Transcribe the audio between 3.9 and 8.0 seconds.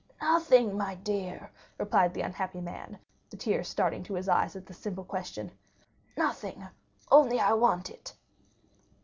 to his eyes at this simple question,—"nothing, only I want